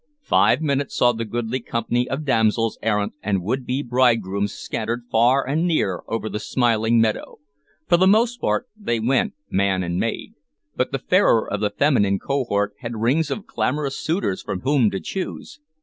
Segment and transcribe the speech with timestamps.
[0.23, 5.45] Five minutes saw the goodly company of damsels errant and would be bridegrooms scattered far
[5.45, 7.37] and near over the smiling meadow.
[7.87, 10.33] For the most part they went man and maid,
[10.75, 14.99] but the fairer of the feminine cohort had rings of clamorous suitors from whom to
[14.99, 15.59] choose.